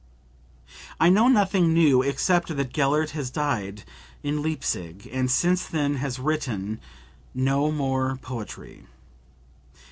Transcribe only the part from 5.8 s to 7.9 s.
has written no